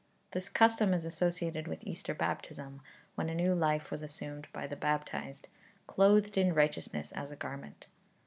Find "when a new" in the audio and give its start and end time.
3.13-3.53